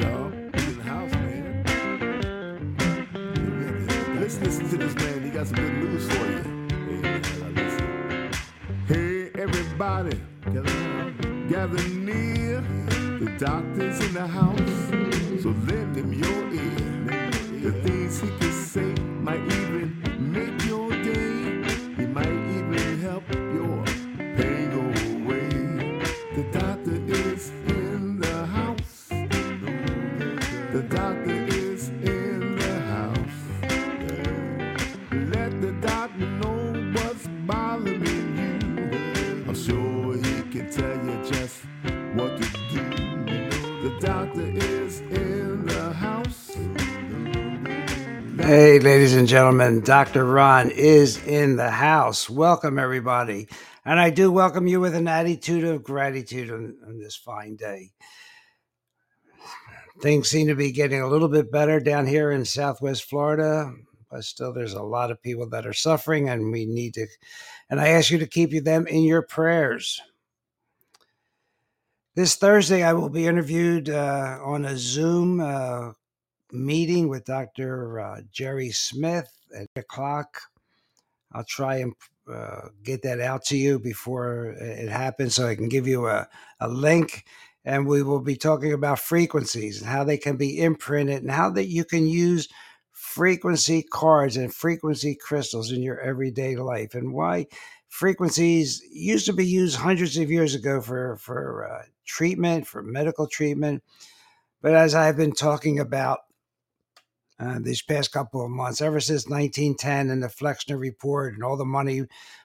y'all. 0.00 0.30
He's 0.54 0.68
in 0.68 0.76
the 0.78 0.84
house, 0.84 1.12
man. 1.12 1.64
Let's 4.20 4.38
listen 4.40 4.68
to 4.70 4.76
this 4.76 4.94
man. 4.94 5.22
He 5.24 5.30
got 5.30 5.46
some 5.46 5.56
good 5.56 5.74
news 5.74 6.06
for 6.08 6.26
you. 6.30 6.42
Hey, 8.86 9.30
everybody, 9.34 10.20
gather 11.48 11.88
near. 11.88 12.62
The 13.20 13.30
doctor's 13.38 14.00
in 14.00 14.12
the 14.14 14.26
house, 14.26 14.79
The 43.82 43.98
doctor 43.98 44.42
is 44.42 45.00
in 45.00 45.64
the 45.64 45.92
house. 45.94 46.50
Hey, 48.36 48.78
ladies 48.78 49.14
and 49.14 49.26
gentlemen, 49.26 49.80
Dr. 49.80 50.26
Ron 50.26 50.68
is 50.68 51.16
in 51.26 51.56
the 51.56 51.70
house. 51.70 52.28
Welcome, 52.28 52.78
everybody. 52.78 53.48
And 53.86 53.98
I 53.98 54.10
do 54.10 54.30
welcome 54.30 54.66
you 54.66 54.80
with 54.80 54.94
an 54.94 55.08
attitude 55.08 55.64
of 55.64 55.82
gratitude 55.82 56.50
on, 56.50 56.76
on 56.86 56.98
this 56.98 57.16
fine 57.16 57.56
day. 57.56 57.92
Things 60.02 60.28
seem 60.28 60.48
to 60.48 60.54
be 60.54 60.72
getting 60.72 61.00
a 61.00 61.08
little 61.08 61.28
bit 61.28 61.50
better 61.50 61.80
down 61.80 62.06
here 62.06 62.32
in 62.32 62.44
Southwest 62.44 63.04
Florida, 63.04 63.72
but 64.10 64.24
still 64.24 64.52
there's 64.52 64.74
a 64.74 64.82
lot 64.82 65.10
of 65.10 65.22
people 65.22 65.48
that 65.48 65.66
are 65.66 65.72
suffering, 65.72 66.28
and 66.28 66.52
we 66.52 66.66
need 66.66 66.92
to. 66.94 67.06
And 67.70 67.80
I 67.80 67.88
ask 67.88 68.10
you 68.10 68.18
to 68.18 68.26
keep 68.26 68.62
them 68.62 68.86
in 68.86 69.04
your 69.04 69.22
prayers. 69.22 70.02
This 72.16 72.34
Thursday, 72.34 72.82
I 72.82 72.92
will 72.92 73.08
be 73.08 73.28
interviewed 73.28 73.88
uh, 73.88 74.40
on 74.42 74.64
a 74.64 74.76
Zoom 74.76 75.38
uh, 75.38 75.92
meeting 76.50 77.08
with 77.08 77.24
Dr. 77.24 78.00
Uh, 78.00 78.20
Jerry 78.32 78.70
Smith 78.70 79.30
at 79.54 79.68
8 79.76 79.80
o'clock. 79.82 80.40
I'll 81.30 81.44
try 81.44 81.76
and 81.76 81.92
uh, 82.28 82.70
get 82.82 83.02
that 83.02 83.20
out 83.20 83.44
to 83.44 83.56
you 83.56 83.78
before 83.78 84.56
it 84.58 84.88
happens 84.88 85.36
so 85.36 85.46
I 85.46 85.54
can 85.54 85.68
give 85.68 85.86
you 85.86 86.08
a, 86.08 86.26
a 86.58 86.66
link. 86.66 87.26
And 87.64 87.86
we 87.86 88.02
will 88.02 88.20
be 88.20 88.36
talking 88.36 88.72
about 88.72 88.98
frequencies 88.98 89.80
and 89.80 89.88
how 89.88 90.02
they 90.02 90.18
can 90.18 90.36
be 90.36 90.60
imprinted 90.60 91.22
and 91.22 91.30
how 91.30 91.50
that 91.50 91.66
you 91.66 91.84
can 91.84 92.08
use 92.08 92.48
frequency 93.10 93.82
cards 93.82 94.36
and 94.36 94.54
frequency 94.54 95.16
crystals 95.16 95.72
in 95.72 95.82
your 95.82 95.98
everyday 96.00 96.54
life 96.54 96.94
and 96.94 97.12
why 97.12 97.44
frequencies 97.88 98.80
used 98.88 99.26
to 99.26 99.32
be 99.32 99.44
used 99.44 99.76
hundreds 99.76 100.16
of 100.16 100.30
years 100.30 100.54
ago 100.54 100.80
for, 100.80 101.16
for 101.16 101.68
uh, 101.68 101.82
treatment, 102.06 102.68
for 102.68 102.84
medical 102.84 103.26
treatment. 103.26 103.82
But 104.62 104.76
as 104.76 104.94
I've 104.94 105.16
been 105.16 105.32
talking 105.32 105.80
about 105.80 106.20
uh, 107.40 107.58
these 107.60 107.82
past 107.82 108.12
couple 108.12 108.44
of 108.44 108.50
months, 108.52 108.80
ever 108.80 109.00
since 109.00 109.26
1910 109.28 110.10
and 110.10 110.22
the 110.22 110.28
Flexner 110.28 110.78
Report 110.78 111.34
and 111.34 111.42
all 111.42 111.56
the 111.56 111.64
money 111.64 112.04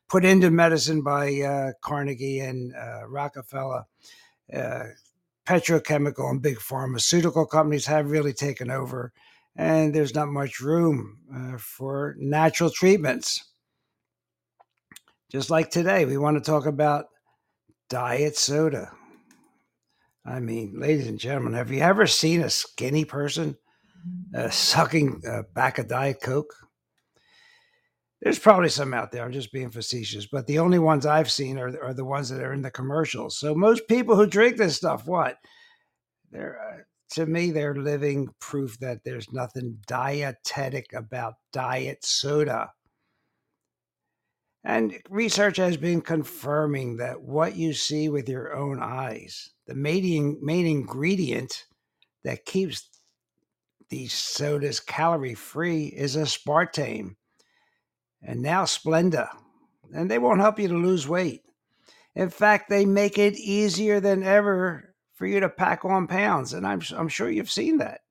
put 0.10 0.26
into 0.26 0.50
medicine 0.50 1.04
by 1.04 1.42
uh, 1.42 1.74
Carnegie 1.82 2.40
and 2.40 2.74
uh, 2.74 3.08
Rockefeller, 3.08 3.84
uh, 4.52 4.84
petrochemical 5.46 6.32
and 6.32 6.42
big 6.42 6.60
pharmaceutical 6.60 7.46
companies 7.46 7.86
have 7.86 8.10
really 8.10 8.34
taken 8.34 8.72
over, 8.72 9.14
and 9.56 9.94
there's 9.94 10.16
not 10.16 10.28
much 10.28 10.60
room 10.60 11.18
uh, 11.34 11.58
for 11.58 12.16
natural 12.20 12.70
treatments. 12.70 13.52
Just 15.32 15.50
like 15.50 15.70
today, 15.70 16.06
we 16.06 16.18
want 16.18 16.38
to 16.38 16.52
talk 16.52 16.66
about 16.66 17.06
diet 17.90 18.38
soda. 18.38 18.92
I 20.26 20.40
mean, 20.40 20.80
ladies 20.80 21.08
and 21.08 21.20
gentlemen, 21.20 21.54
have 21.54 21.72
you 21.72 21.82
ever 21.82 22.08
seen 22.08 22.42
a 22.42 22.50
skinny 22.50 23.06
person 23.06 23.58
uh, 24.36 24.50
sucking 24.50 25.22
uh, 25.28 25.44
back 25.54 25.78
a 25.78 25.84
Diet 25.84 26.18
Coke? 26.22 26.54
There's 28.22 28.40
probably 28.40 28.70
some 28.70 28.94
out 28.94 29.12
there. 29.12 29.24
I'm 29.24 29.32
just 29.32 29.54
being 29.54 29.70
facetious, 29.70 30.26
but 30.26 30.48
the 30.48 30.58
only 30.58 30.80
ones 30.80 31.06
I've 31.06 31.30
seen 31.30 31.60
are, 31.60 31.80
are 31.84 31.94
the 31.94 32.06
ones 32.06 32.30
that 32.30 32.42
are 32.42 32.54
in 32.54 32.64
the 32.64 32.72
commercials. 32.72 33.38
So 33.38 33.54
most 33.54 33.88
people 33.88 34.16
who 34.16 34.26
drink 34.26 34.58
this 34.58 34.76
stuff, 34.76 35.06
what? 35.06 35.38
They're 36.32 36.60
uh, 36.60 36.82
to 37.12 37.26
me, 37.26 37.52
they're 37.52 37.76
living 37.76 38.30
proof 38.40 38.80
that 38.80 39.04
there's 39.04 39.32
nothing 39.32 39.80
dietetic 39.88 40.94
about 40.94 41.36
diet 41.54 42.04
soda. 42.04 42.72
And 44.64 45.00
research 45.10 45.58
has 45.58 45.78
been 45.78 46.02
confirming 46.02 46.98
that 46.98 47.22
what 47.22 47.56
you 47.56 47.74
see 47.74 48.10
with 48.10 48.28
your 48.28 48.56
own 48.56 48.82
eyes, 48.82 49.52
the 49.68 49.76
main, 49.76 50.40
main 50.42 50.66
ingredient 50.66 51.66
that 52.24 52.46
keeps 52.46 52.90
these 53.90 54.14
sodas 54.14 54.80
calorie 54.80 55.36
free 55.36 55.86
is 55.86 56.16
aspartame 56.16 57.16
and 58.24 58.42
now 58.42 58.64
Splenda. 58.64 59.30
And 59.94 60.10
they 60.10 60.18
won't 60.18 60.42
help 60.42 60.60
you 60.60 60.68
to 60.68 60.76
lose 60.76 61.08
weight. 61.08 61.44
In 62.16 62.30
fact, 62.30 62.70
they 62.70 62.86
make 62.86 63.18
it 63.20 63.36
easier 63.36 64.00
than 64.00 64.24
ever 64.24 64.95
for 65.16 65.26
you 65.26 65.40
to 65.40 65.50
pack 65.50 65.84
on 65.84 66.08
pounds. 66.08 66.54
And 66.54 66.68
I'm, 66.68 66.82
I'm 66.96 67.08
sure 67.08 67.30
you've 67.30 67.52
seen 67.52 67.80
that. 67.80 68.02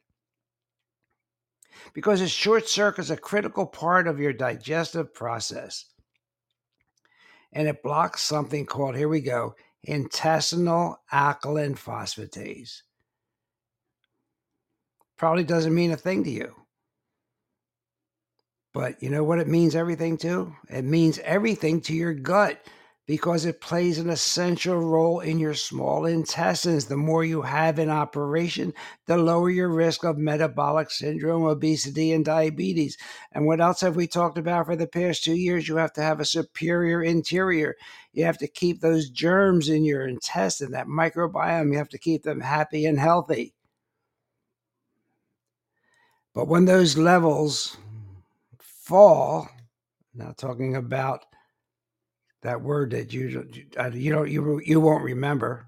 Because 1.93 2.21
it 2.21 2.31
short 2.31 2.69
circuits 2.69 3.11
a 3.11 3.17
critical 3.17 3.67
part 3.67 4.09
of 4.09 4.19
your 4.19 4.33
digestive 4.33 5.15
process. 5.15 5.85
And 7.53 7.69
it 7.69 7.83
blocks 7.83 8.23
something 8.23 8.67
called, 8.67 8.97
here 8.97 9.09
we 9.09 9.21
go, 9.21 9.55
intestinal 9.85 10.97
alkaline 11.13 11.75
phosphatase. 11.75 12.81
Probably 15.17 15.45
doesn't 15.45 15.75
mean 15.75 15.93
a 15.93 15.97
thing 15.97 16.25
to 16.25 16.31
you. 16.31 16.55
But 18.73 19.01
you 19.01 19.11
know 19.11 19.23
what 19.23 19.39
it 19.39 19.47
means 19.47 19.77
everything 19.77 20.17
to? 20.19 20.57
It 20.69 20.85
means 20.85 21.21
everything 21.21 21.81
to 21.83 21.95
your 21.95 22.15
gut 22.15 22.61
because 23.07 23.45
it 23.45 23.61
plays 23.61 23.99
an 23.99 24.09
essential 24.09 24.77
role 24.77 25.21
in 25.21 25.39
your 25.39 25.53
small 25.53 26.07
intestines. 26.07 26.87
The 26.87 26.97
more 26.97 27.23
you 27.23 27.43
have 27.43 27.79
in 27.79 27.91
operation, 27.91 28.73
the 29.07 29.19
lower 29.19 29.51
your 29.51 29.69
risk 29.69 30.05
of 30.05 30.17
metabolic 30.17 30.91
syndrome, 30.91 31.45
obesity, 31.45 32.13
and 32.13 32.25
diabetes. 32.25 32.97
And 33.33 33.45
what 33.47 33.61
else 33.61 33.83
have 33.83 33.95
we 33.95 34.07
talked 34.07 34.39
about 34.39 34.65
for 34.67 34.77
the 34.77 34.87
past 34.87 35.23
two 35.23 35.35
years? 35.35 35.69
You 35.69 35.77
have 35.77 35.93
to 35.95 36.03
have 36.03 36.19
a 36.19 36.25
superior 36.25 37.03
interior. 37.03 37.77
You 38.15 38.25
have 38.25 38.39
to 38.39 38.49
keep 38.49 38.81
those 38.81 39.11
germs 39.11 39.69
in 39.69 39.85
your 39.85 40.09
intestine, 40.09 40.71
that 40.71 40.87
microbiome, 40.87 41.73
you 41.73 41.79
have 41.79 41.91
to 41.91 41.99
keep 41.99 42.23
them 42.23 42.41
happy 42.41 42.87
and 42.87 42.99
healthy. 42.99 43.55
But 46.35 46.49
when 46.49 46.65
those 46.65 46.97
levels 46.97 47.77
fall, 48.59 49.49
now 50.15 50.33
talking 50.37 50.75
about 50.75 51.27
that 52.45 52.61
word 52.61 52.91
that 52.91 53.13
you 53.13 53.49
uh, 53.79 53.91
you 53.93 54.13
don't 54.13 54.31
you 54.31 54.61
you 54.65 54.79
won't 54.79 55.03
remember. 55.03 55.67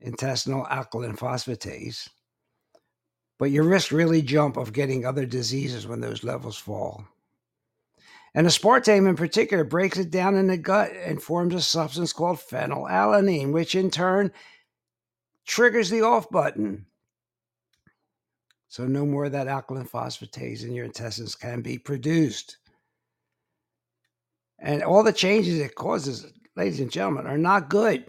Intestinal 0.00 0.66
alkaline 0.66 1.16
phosphatase. 1.16 2.08
But 3.38 3.50
your 3.50 3.64
risk 3.64 3.92
really 3.92 4.22
jump 4.22 4.56
of 4.56 4.72
getting 4.72 5.06
other 5.06 5.24
diseases 5.24 5.86
when 5.86 6.00
those 6.00 6.24
levels 6.24 6.56
fall. 6.56 7.04
And 8.34 8.46
aspartame 8.46 9.08
in 9.08 9.16
particular 9.16 9.64
breaks 9.64 9.98
it 9.98 10.10
down 10.10 10.36
in 10.36 10.46
the 10.46 10.56
gut 10.56 10.90
and 10.92 11.22
forms 11.22 11.54
a 11.54 11.60
substance 11.60 12.12
called 12.12 12.38
phenylalanine 12.38 13.52
which 13.52 13.74
in 13.74 13.90
turn 13.90 14.32
triggers 15.46 15.90
the 15.90 16.02
off 16.02 16.28
button. 16.30 16.86
So 18.68 18.86
no 18.86 19.06
more 19.06 19.26
of 19.26 19.32
that 19.32 19.48
alkaline 19.48 19.86
phosphatase 19.86 20.64
in 20.64 20.74
your 20.74 20.84
intestines 20.84 21.34
can 21.34 21.60
be 21.60 21.78
produced 21.78 22.56
and 24.60 24.82
all 24.82 25.02
the 25.02 25.12
changes 25.12 25.58
it 25.58 25.74
causes, 25.74 26.26
ladies 26.56 26.80
and 26.80 26.92
gentlemen, 26.92 27.26
are 27.26 27.38
not 27.38 27.70
good. 27.70 28.04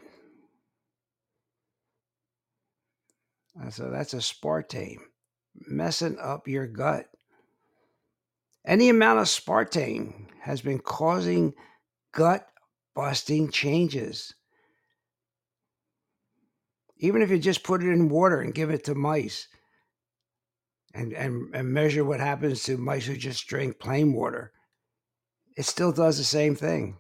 And 3.56 3.74
so 3.74 3.89
that's 3.89 4.13
a 4.13 4.18
aspartame 4.18 4.98
messing 5.68 6.18
up 6.19 6.48
your 6.48 6.68
gut. 6.68 7.07
Any 8.65 8.89
amount 8.89 9.19
of 9.19 9.25
aspartame 9.25 10.27
has 10.42 10.62
been 10.62 10.80
causing 10.80 11.53
gut 12.13 12.48
busting 12.94 13.50
changes. 13.51 14.33
Even 16.98 17.21
if 17.21 17.30
you 17.30 17.39
just 17.39 17.63
put 17.63 17.81
it 17.81 17.89
in 17.89 18.09
water 18.09 18.42
and 18.42 18.53
give 18.53 18.69
it 18.69 18.83
to 18.86 18.95
mice 18.95 19.48
and, 20.94 21.13
and, 21.13 21.56
and 21.56 21.74
measure 21.74 22.03
what 22.03 22.19
happens 22.19 22.63
to 22.63 22.77
mice 22.77 23.06
who 23.06 23.15
just 23.15 23.48
drink 23.48 23.80
plain 23.80 24.13
water, 24.13 24.51
it 25.57 25.63
still 25.63 25.92
does 25.92 26.18
the 26.18 26.24
same 26.24 26.56
thing. 26.56 26.98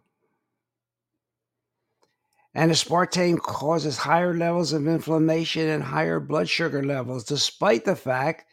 And 2.53 2.69
aspartame 2.71 3.39
causes 3.39 3.97
higher 3.97 4.33
levels 4.33 4.73
of 4.73 4.87
inflammation 4.87 5.69
and 5.69 5.81
higher 5.81 6.19
blood 6.19 6.49
sugar 6.49 6.83
levels, 6.83 7.23
despite 7.23 7.85
the 7.85 7.95
fact 7.95 8.45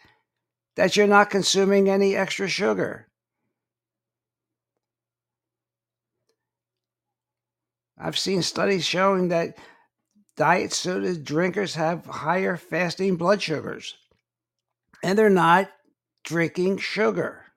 that 0.77 0.97
you're 0.97 1.09
not 1.09 1.31
consuming 1.31 1.91
any 1.91 2.15
extra 2.15 2.47
sugar. 2.49 3.09
I've 7.99 8.17
seen 8.17 8.43
studies 8.43 8.87
showing 8.87 9.29
that 9.29 9.59
diet 10.37 10.73
soda 10.73 11.19
drinkers 11.19 11.75
have 11.75 12.07
higher 12.07 12.57
fasting 12.57 13.17
blood 13.17 13.43
sugars, 13.43 13.97
and 15.03 15.19
they're 15.19 15.29
not 15.29 15.69
drinking 16.23 16.79
sugar. 16.79 17.48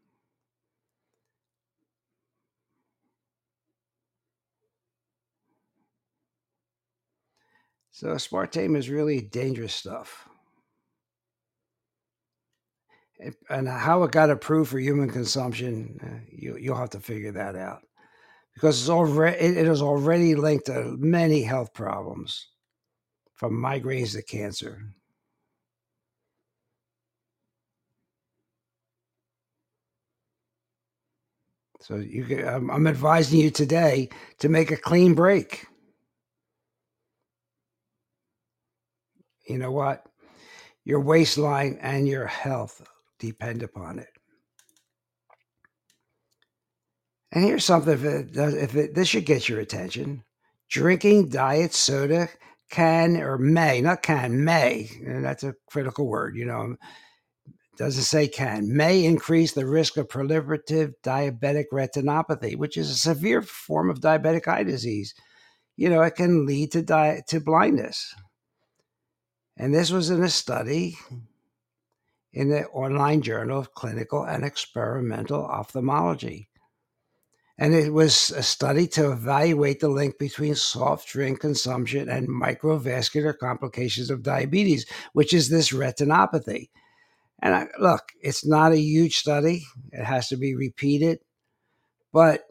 So 8.01 8.07
aspartame 8.07 8.75
is 8.75 8.89
really 8.89 9.21
dangerous 9.21 9.75
stuff. 9.75 10.27
And 13.47 13.67
how 13.67 14.01
it 14.01 14.11
got 14.11 14.31
approved 14.31 14.71
for 14.71 14.79
human 14.79 15.07
consumption, 15.07 15.99
uh, 16.03 16.25
you, 16.35 16.57
you'll 16.57 16.77
have 16.77 16.89
to 16.89 16.99
figure 16.99 17.31
that 17.33 17.55
out 17.55 17.83
because 18.55 18.81
it's 18.81 18.89
already 18.89 19.37
it 19.37 19.67
is 19.67 19.83
already 19.83 20.33
linked 20.33 20.65
to 20.65 20.95
many 20.97 21.43
health 21.43 21.75
problems, 21.75 22.47
from 23.35 23.53
migraines 23.53 24.13
to 24.13 24.23
cancer. 24.23 24.81
So 31.81 31.97
you, 31.97 32.47
I'm 32.47 32.87
advising 32.87 33.41
you 33.41 33.51
today 33.51 34.09
to 34.39 34.49
make 34.49 34.71
a 34.71 34.77
clean 34.77 35.13
break. 35.13 35.67
You 39.51 39.57
know 39.57 39.71
what? 39.71 40.05
Your 40.83 41.01
waistline 41.01 41.77
and 41.81 42.07
your 42.07 42.25
health 42.25 42.81
depend 43.19 43.63
upon 43.63 43.99
it. 43.99 44.09
And 47.31 47.43
here's 47.43 47.63
something 47.65 47.93
if 47.93 48.03
it 48.03 48.33
does, 48.33 48.53
if 48.55 48.75
it, 48.75 48.95
this 48.95 49.07
should 49.07 49.25
get 49.25 49.47
your 49.47 49.59
attention. 49.59 50.23
Drinking 50.69 51.29
diet 51.29 51.73
soda 51.73 52.29
can 52.69 53.17
or 53.17 53.37
may, 53.37 53.81
not 53.81 54.01
can, 54.01 54.43
may, 54.43 54.89
that's 55.05 55.43
a 55.43 55.55
critical 55.67 56.07
word, 56.07 56.35
you 56.35 56.45
know, 56.45 56.75
doesn't 57.77 58.03
say 58.03 58.27
can, 58.27 58.75
may 58.75 59.05
increase 59.05 59.53
the 59.53 59.65
risk 59.65 59.97
of 59.97 60.07
proliferative 60.07 60.93
diabetic 61.03 61.65
retinopathy, 61.73 62.55
which 62.55 62.77
is 62.77 62.89
a 62.89 62.95
severe 62.95 63.41
form 63.41 63.89
of 63.89 63.99
diabetic 64.01 64.47
eye 64.47 64.63
disease. 64.63 65.13
You 65.77 65.89
know, 65.89 66.01
it 66.01 66.15
can 66.15 66.45
lead 66.45 66.71
to, 66.73 66.81
di- 66.81 67.21
to 67.27 67.39
blindness. 67.39 68.13
And 69.57 69.73
this 69.73 69.91
was 69.91 70.09
in 70.09 70.23
a 70.23 70.29
study 70.29 70.97
in 72.33 72.49
the 72.49 72.67
online 72.67 73.21
journal 73.21 73.59
of 73.59 73.73
clinical 73.73 74.23
and 74.23 74.43
experimental 74.43 75.43
ophthalmology. 75.43 76.49
And 77.57 77.75
it 77.75 77.93
was 77.93 78.31
a 78.31 78.41
study 78.41 78.87
to 78.87 79.11
evaluate 79.11 79.81
the 79.81 79.89
link 79.89 80.17
between 80.17 80.55
soft 80.55 81.07
drink 81.09 81.41
consumption 81.41 82.09
and 82.09 82.27
microvascular 82.27 83.37
complications 83.37 84.09
of 84.09 84.23
diabetes, 84.23 84.85
which 85.13 85.33
is 85.33 85.49
this 85.49 85.71
retinopathy. 85.71 86.69
And 87.39 87.53
I, 87.53 87.67
look, 87.79 88.13
it's 88.21 88.45
not 88.45 88.71
a 88.71 88.79
huge 88.79 89.17
study, 89.17 89.63
it 89.91 90.03
has 90.03 90.29
to 90.29 90.37
be 90.37 90.55
repeated. 90.55 91.19
But 92.11 92.45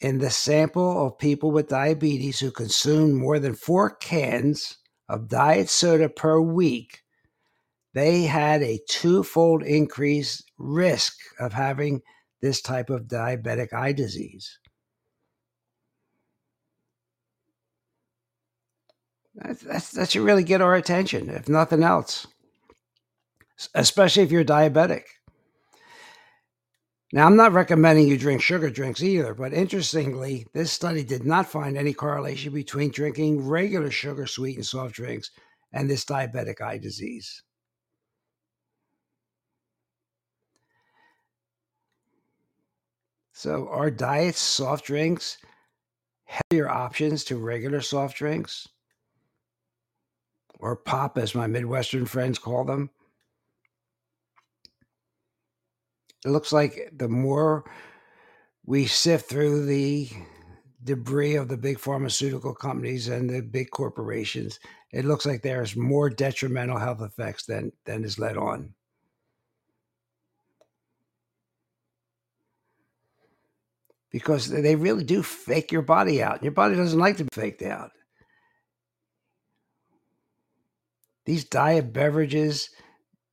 in 0.00 0.18
the 0.18 0.30
sample 0.30 1.06
of 1.06 1.18
people 1.18 1.50
with 1.50 1.68
diabetes 1.68 2.40
who 2.40 2.50
consumed 2.50 3.14
more 3.14 3.38
than 3.38 3.54
four 3.54 3.90
cans 3.90 4.78
of 5.08 5.28
diet 5.28 5.68
soda 5.68 6.08
per 6.08 6.40
week, 6.40 7.02
they 7.92 8.22
had 8.22 8.62
a 8.62 8.80
twofold 8.88 9.62
increase 9.62 10.42
risk 10.58 11.16
of 11.38 11.52
having 11.52 12.02
this 12.42 12.60
type 12.60 12.90
of 12.90 13.02
diabetic 13.02 13.72
eye 13.72 13.92
disease. 13.92 14.58
That's, 19.34 19.90
that 19.92 20.10
should 20.10 20.22
really 20.22 20.44
get 20.44 20.60
our 20.60 20.74
attention, 20.74 21.28
if 21.28 21.48
nothing 21.48 21.82
else, 21.82 22.26
especially 23.74 24.22
if 24.22 24.30
you're 24.30 24.44
diabetic. 24.44 25.02
Now, 27.14 27.26
I'm 27.26 27.36
not 27.36 27.52
recommending 27.52 28.08
you 28.08 28.18
drink 28.18 28.42
sugar 28.42 28.70
drinks 28.70 29.00
either, 29.00 29.34
but 29.34 29.52
interestingly, 29.52 30.48
this 30.52 30.72
study 30.72 31.04
did 31.04 31.24
not 31.24 31.46
find 31.46 31.78
any 31.78 31.92
correlation 31.92 32.52
between 32.52 32.90
drinking 32.90 33.46
regular 33.46 33.92
sugar 33.92 34.26
sweetened 34.26 34.66
soft 34.66 34.96
drinks 34.96 35.30
and 35.72 35.88
this 35.88 36.04
diabetic 36.04 36.60
eye 36.60 36.76
disease. 36.76 37.44
So, 43.32 43.68
are 43.68 43.92
diets 43.92 44.40
soft 44.40 44.84
drinks 44.84 45.38
heavier 46.24 46.68
options 46.68 47.22
to 47.26 47.36
regular 47.36 47.80
soft 47.80 48.16
drinks? 48.16 48.66
Or 50.58 50.74
pop, 50.74 51.16
as 51.16 51.32
my 51.32 51.46
Midwestern 51.46 52.06
friends 52.06 52.40
call 52.40 52.64
them? 52.64 52.90
It 56.24 56.30
looks 56.30 56.52
like 56.52 56.90
the 56.96 57.08
more 57.08 57.64
we 58.64 58.86
sift 58.86 59.28
through 59.28 59.66
the 59.66 60.08
debris 60.82 61.36
of 61.36 61.48
the 61.48 61.56
big 61.56 61.78
pharmaceutical 61.78 62.54
companies 62.54 63.08
and 63.08 63.28
the 63.28 63.42
big 63.42 63.70
corporations, 63.70 64.58
it 64.90 65.04
looks 65.04 65.26
like 65.26 65.42
there's 65.42 65.76
more 65.76 66.08
detrimental 66.10 66.78
health 66.78 67.02
effects 67.02 67.46
than 67.46 67.72
than 67.84 68.04
is 68.04 68.18
let 68.18 68.36
on. 68.36 68.74
Because 74.10 74.48
they 74.48 74.76
really 74.76 75.02
do 75.02 75.22
fake 75.22 75.72
your 75.72 75.82
body 75.82 76.22
out. 76.22 76.42
Your 76.42 76.52
body 76.52 76.76
doesn't 76.76 77.00
like 77.00 77.16
to 77.16 77.24
be 77.24 77.30
faked 77.32 77.62
out. 77.62 77.90
These 81.26 81.44
diet 81.44 81.92
beverages, 81.92 82.70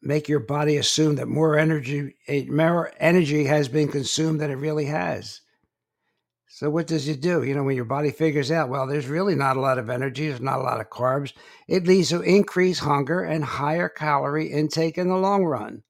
make 0.01 0.27
your 0.27 0.39
body 0.39 0.77
assume 0.77 1.15
that 1.15 1.27
more 1.27 1.57
energy 1.57 2.15
more 2.49 2.91
energy 2.99 3.45
has 3.45 3.67
been 3.67 3.87
consumed 3.87 4.41
than 4.41 4.51
it 4.51 4.55
really 4.55 4.85
has. 4.85 5.41
So 6.47 6.69
what 6.69 6.87
does 6.87 7.07
it 7.07 7.21
do? 7.21 7.43
You 7.43 7.55
know, 7.55 7.63
when 7.63 7.75
your 7.75 7.85
body 7.85 8.11
figures 8.11 8.51
out, 8.51 8.69
well, 8.69 8.85
there's 8.85 9.07
really 9.07 9.35
not 9.35 9.57
a 9.57 9.61
lot 9.61 9.79
of 9.79 9.89
energy, 9.89 10.27
there's 10.27 10.41
not 10.41 10.59
a 10.59 10.63
lot 10.63 10.81
of 10.81 10.89
carbs, 10.89 11.33
it 11.67 11.87
leads 11.87 12.09
to 12.09 12.21
increased 12.21 12.81
hunger 12.81 13.23
and 13.23 13.43
higher 13.43 13.89
calorie 13.89 14.51
intake 14.51 14.97
in 14.97 15.07
the 15.07 15.15
long 15.15 15.45
run. 15.45 15.83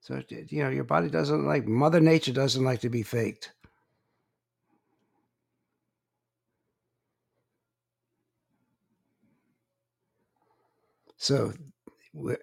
So 0.00 0.22
you 0.28 0.62
know, 0.62 0.68
your 0.68 0.84
body 0.84 1.08
doesn't 1.08 1.46
like 1.46 1.66
Mother 1.66 1.98
Nature 1.98 2.34
doesn't 2.34 2.62
like 2.62 2.80
to 2.80 2.90
be 2.90 3.02
faked. 3.02 3.52
So 11.24 11.54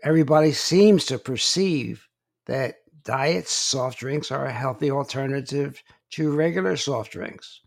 everybody 0.02 0.54
seems 0.54 1.06
to 1.06 1.20
perceive 1.20 2.08
that 2.48 2.78
diet 3.04 3.48
soft 3.48 4.00
drinks 4.00 4.32
are 4.32 4.46
a 4.48 4.52
healthy 4.52 4.90
alternative 4.90 5.84
to 6.14 6.36
regular 6.36 6.76
soft 6.76 7.12
drinks. 7.12 7.62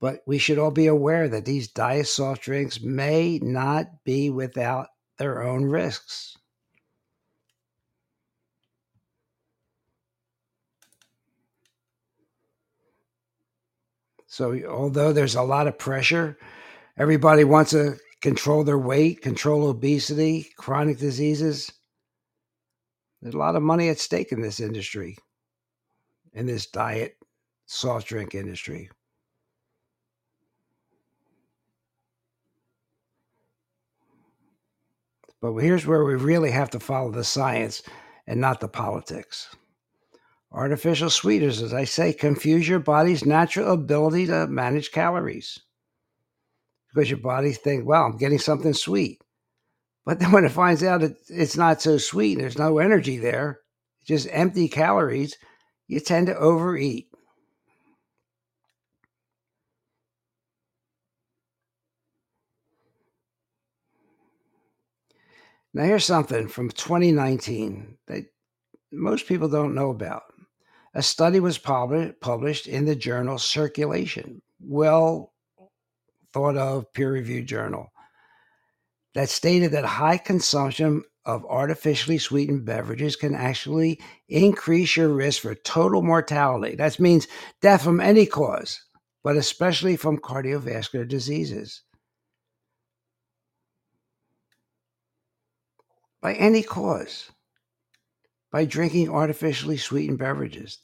But 0.00 0.20
we 0.24 0.38
should 0.38 0.56
all 0.56 0.70
be 0.70 0.86
aware 0.86 1.28
that 1.28 1.44
these 1.44 1.66
diet 1.66 2.06
soft 2.06 2.42
drinks 2.42 2.80
may 2.80 3.40
not 3.40 4.04
be 4.04 4.30
without 4.30 4.86
their 5.18 5.42
own 5.42 5.64
risks. 5.64 6.36
So, 14.28 14.56
although 14.68 15.12
there's 15.12 15.34
a 15.34 15.42
lot 15.42 15.66
of 15.66 15.76
pressure, 15.76 16.38
everybody 16.96 17.42
wants 17.42 17.72
to 17.72 17.96
control 18.24 18.64
their 18.64 18.78
weight, 18.78 19.20
control 19.20 19.68
obesity, 19.68 20.50
chronic 20.56 20.96
diseases. 20.96 21.70
There's 23.20 23.34
a 23.34 23.38
lot 23.38 23.54
of 23.54 23.62
money 23.62 23.90
at 23.90 23.98
stake 23.98 24.32
in 24.32 24.40
this 24.40 24.60
industry, 24.60 25.18
in 26.32 26.46
this 26.46 26.66
diet, 26.66 27.18
soft 27.66 28.06
drink 28.06 28.34
industry. 28.34 28.88
But 35.42 35.52
here's 35.56 35.86
where 35.86 36.06
we 36.06 36.14
really 36.14 36.50
have 36.50 36.70
to 36.70 36.80
follow 36.80 37.10
the 37.10 37.24
science 37.24 37.82
and 38.26 38.40
not 38.40 38.58
the 38.58 38.68
politics. 38.68 39.54
Artificial 40.50 41.10
sweeteners, 41.10 41.60
as 41.60 41.74
I 41.74 41.84
say, 41.84 42.14
confuse 42.14 42.66
your 42.66 42.78
body's 42.78 43.26
natural 43.26 43.74
ability 43.74 44.24
to 44.28 44.46
manage 44.46 44.92
calories 44.92 45.60
because 46.94 47.10
your 47.10 47.18
body 47.18 47.52
thinks, 47.52 47.84
well, 47.84 48.04
I'm 48.04 48.16
getting 48.16 48.38
something 48.38 48.72
sweet. 48.72 49.20
But 50.06 50.20
then 50.20 50.32
when 50.32 50.44
it 50.44 50.52
finds 50.52 50.82
out 50.82 51.02
it, 51.02 51.16
it's 51.28 51.56
not 51.56 51.82
so 51.82 51.98
sweet, 51.98 52.38
there's 52.38 52.58
no 52.58 52.78
energy 52.78 53.18
there, 53.18 53.60
just 54.04 54.28
empty 54.30 54.68
calories, 54.68 55.36
you 55.88 56.00
tend 56.00 56.28
to 56.28 56.36
overeat. 56.36 57.08
Now, 65.76 65.82
here's 65.82 66.04
something 66.04 66.46
from 66.46 66.70
2019 66.70 67.98
that 68.06 68.26
most 68.92 69.26
people 69.26 69.48
don't 69.48 69.74
know 69.74 69.90
about. 69.90 70.22
A 70.94 71.02
study 71.02 71.40
was 71.40 71.58
published 71.58 72.68
in 72.68 72.84
the 72.84 72.94
journal 72.94 73.38
Circulation, 73.38 74.40
well 74.60 75.33
thought 76.34 76.58
of 76.58 76.92
peer 76.92 77.12
reviewed 77.12 77.46
journal, 77.46 77.92
that 79.14 79.30
stated 79.30 79.72
that 79.72 79.86
high 79.86 80.18
consumption 80.18 81.04
of 81.24 81.46
artificially 81.46 82.18
sweetened 82.18 82.66
beverages 82.66 83.16
can 83.16 83.34
actually 83.34 83.98
increase 84.28 84.98
your 84.98 85.08
risk 85.08 85.40
for 85.40 85.54
total 85.54 86.02
mortality. 86.02 86.76
That 86.76 87.00
means 87.00 87.28
death 87.62 87.82
from 87.82 88.00
any 88.00 88.26
cause, 88.26 88.84
but 89.22 89.36
especially 89.36 89.96
from 89.96 90.18
cardiovascular 90.18 91.08
diseases. 91.08 91.82
by 96.24 96.32
any 96.36 96.62
cause 96.62 97.30
by 98.50 98.64
drinking 98.64 99.10
artificially 99.10 99.76
sweetened 99.76 100.18
beverages. 100.18 100.78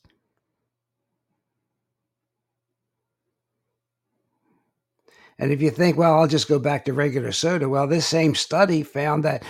And 5.40 5.50
if 5.52 5.62
you 5.62 5.70
think, 5.70 5.96
well, 5.96 6.20
I'll 6.20 6.26
just 6.26 6.48
go 6.48 6.58
back 6.58 6.84
to 6.84 6.92
regular 6.92 7.32
soda, 7.32 7.66
well, 7.66 7.86
this 7.86 8.06
same 8.06 8.34
study 8.34 8.82
found 8.82 9.24
that 9.24 9.42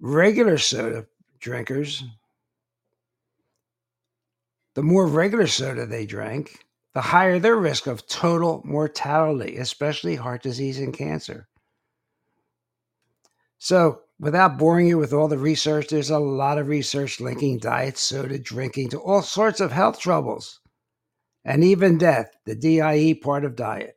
regular 0.00 0.58
soda 0.58 1.06
drinkers, 1.38 2.00
hmm. 2.00 2.06
the 4.74 4.82
more 4.82 5.06
regular 5.06 5.46
soda 5.46 5.86
they 5.86 6.04
drank, 6.04 6.66
the 6.94 7.00
higher 7.00 7.38
their 7.38 7.54
risk 7.54 7.86
of 7.86 8.08
total 8.08 8.60
mortality, 8.64 9.56
especially 9.56 10.16
heart 10.16 10.42
disease 10.42 10.80
and 10.80 10.92
cancer. 10.92 11.46
So, 13.58 14.00
without 14.18 14.58
boring 14.58 14.88
you 14.88 14.98
with 14.98 15.12
all 15.12 15.28
the 15.28 15.38
research, 15.38 15.88
there's 15.88 16.10
a 16.10 16.18
lot 16.18 16.58
of 16.58 16.66
research 16.66 17.20
linking 17.20 17.58
diet 17.58 17.98
soda 17.98 18.36
drinking 18.36 18.90
to 18.90 18.98
all 18.98 19.22
sorts 19.22 19.60
of 19.60 19.70
health 19.70 20.00
troubles 20.00 20.58
and 21.44 21.62
even 21.62 21.98
death, 21.98 22.36
the 22.46 22.56
DIE 22.56 23.20
part 23.22 23.44
of 23.44 23.54
diet. 23.54 23.96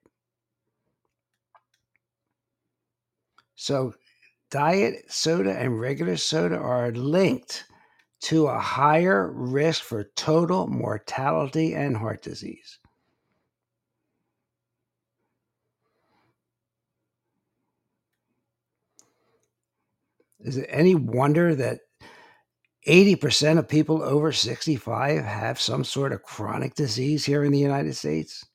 So, 3.57 3.95
diet 4.51 5.11
soda 5.11 5.51
and 5.51 5.79
regular 5.79 6.15
soda 6.15 6.57
are 6.57 6.91
linked 6.91 7.65
to 8.21 8.45
a 8.47 8.59
higher 8.59 9.31
risk 9.31 9.83
for 9.83 10.05
total 10.15 10.67
mortality 10.67 11.73
and 11.73 11.97
heart 11.97 12.21
disease. 12.21 12.77
Is 20.39 20.57
it 20.57 20.69
any 20.69 20.93
wonder 20.93 21.55
that 21.55 21.79
80% 22.87 23.57
of 23.57 23.67
people 23.67 24.03
over 24.03 24.31
65 24.31 25.23
have 25.23 25.59
some 25.59 25.83
sort 25.83 26.13
of 26.13 26.21
chronic 26.21 26.75
disease 26.75 27.25
here 27.25 27.43
in 27.43 27.51
the 27.51 27.59
United 27.59 27.95
States? 27.95 28.45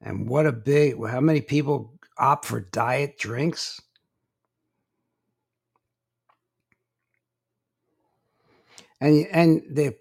And 0.00 0.28
what 0.28 0.46
a 0.46 0.52
big, 0.52 0.96
how 1.06 1.20
many 1.20 1.40
people 1.40 1.91
opt 2.18 2.44
for 2.44 2.60
diet 2.60 3.18
drinks? 3.18 3.80
And, 9.00 9.26
and 9.32 9.62
the, 9.68 9.96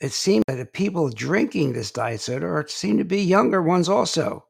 it 0.00 0.12
seems 0.12 0.44
that 0.48 0.56
the 0.56 0.66
people 0.66 1.10
drinking 1.10 1.72
this 1.72 1.90
diet 1.90 2.20
soda 2.20 2.46
are, 2.46 2.66
seem 2.68 2.98
to 2.98 3.04
be 3.04 3.22
younger 3.22 3.62
ones 3.62 3.88
also 3.88 4.46